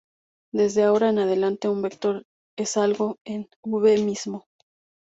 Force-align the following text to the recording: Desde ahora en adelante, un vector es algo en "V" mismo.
Desde 0.51 0.81
ahora 0.81 1.09
en 1.09 1.19
adelante, 1.19 1.69
un 1.69 1.83
vector 1.83 2.25
es 2.57 2.75
algo 2.75 3.19
en 3.23 3.47
"V" 3.63 3.99
mismo. 4.03 4.47